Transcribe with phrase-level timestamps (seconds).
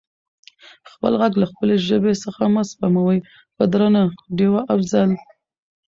[0.91, 3.17] خپل غږ له خپلې ژبې څخه مه سپموٸ
[3.55, 5.19] په درنښت ډیوه افضل🙏